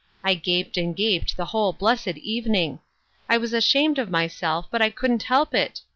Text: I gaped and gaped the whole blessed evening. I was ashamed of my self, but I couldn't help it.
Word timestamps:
I 0.23 0.33
gaped 0.33 0.77
and 0.77 0.95
gaped 0.95 1.37
the 1.37 1.45
whole 1.45 1.73
blessed 1.73 2.17
evening. 2.17 2.79
I 3.29 3.37
was 3.37 3.53
ashamed 3.53 3.99
of 3.99 4.09
my 4.09 4.25
self, 4.25 4.65
but 4.71 4.81
I 4.81 4.89
couldn't 4.89 5.21
help 5.29 5.53
it. 5.53 5.81